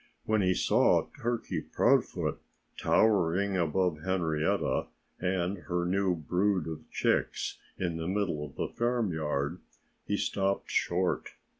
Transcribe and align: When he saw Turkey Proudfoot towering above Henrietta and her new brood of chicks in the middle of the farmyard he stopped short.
When 0.25 0.41
he 0.41 0.55
saw 0.55 1.09
Turkey 1.21 1.61
Proudfoot 1.61 2.41
towering 2.75 3.55
above 3.55 4.01
Henrietta 4.01 4.87
and 5.19 5.59
her 5.59 5.85
new 5.85 6.15
brood 6.15 6.67
of 6.67 6.89
chicks 6.89 7.59
in 7.77 7.97
the 7.97 8.07
middle 8.07 8.43
of 8.43 8.55
the 8.55 8.67
farmyard 8.67 9.59
he 10.07 10.17
stopped 10.17 10.71
short. 10.71 11.33